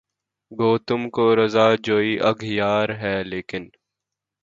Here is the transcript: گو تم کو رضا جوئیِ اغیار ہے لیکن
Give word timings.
گو 0.51 0.71
تم 0.87 1.01
کو 1.09 1.25
رضا 1.35 1.67
جوئیِ 1.85 2.11
اغیار 2.31 2.87
ہے 3.01 3.15
لیکن 3.23 3.63